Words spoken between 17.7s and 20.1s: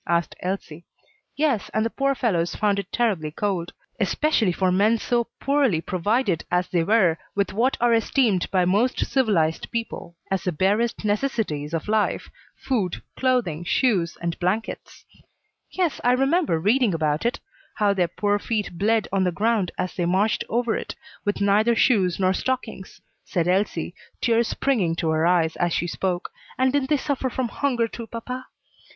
how their poor feet bled on the ground as they